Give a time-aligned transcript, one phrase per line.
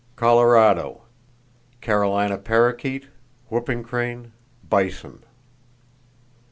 [0.15, 1.03] Colorado:
[1.79, 3.05] Carolina parrakeet,
[3.51, 4.31] whooping crane;
[4.67, 5.21] bison.